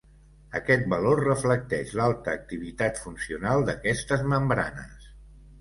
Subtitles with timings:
[0.59, 5.11] Aquest valor reflecteix l'alta activitat funcional d'aquestes membranes.